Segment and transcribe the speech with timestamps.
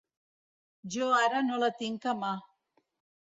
[0.95, 2.31] Jo ara no la tinc a mà.